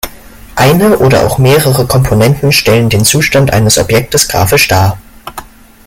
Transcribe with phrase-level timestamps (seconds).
[0.55, 4.97] Eine oder auch mehrere Komponenten stellen den Zustand eines Objektes grafisch dar.